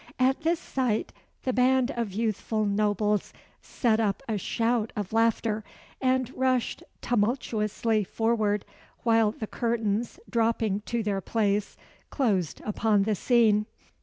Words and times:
At 0.17 0.41
this 0.41 0.59
sight, 0.59 1.13
the 1.43 1.53
band 1.53 1.91
of 1.91 2.11
youthful 2.11 2.65
nobles 2.65 3.33
set 3.61 3.99
up 3.99 4.23
a 4.27 4.35
shout 4.35 4.91
of 4.95 5.13
laughter, 5.13 5.63
and 6.01 6.27
rushed 6.35 6.81
tumultuously 7.03 8.03
forward, 8.03 8.65
while 9.03 9.31
the 9.31 9.45
curtains, 9.45 10.19
dropping 10.27 10.79
to 10.87 11.03
their 11.03 11.21
place, 11.21 11.77
closed 12.09 12.63
upon 12.65 13.03
the 13.03 13.13
scene. 13.13 13.67